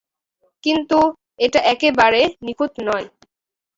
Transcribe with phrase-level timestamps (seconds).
[0.63, 0.99] কিন্তু,
[1.39, 3.07] এটা একেবারে নিখুঁত নয়।